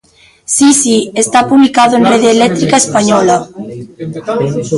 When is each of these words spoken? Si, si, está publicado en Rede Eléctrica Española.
Si, 0.55 0.73
si, 0.73 0.95
está 1.13 1.47
publicado 1.47 1.95
en 1.95 2.05
Rede 2.07 2.31
Eléctrica 2.31 2.75
Española. 2.77 3.47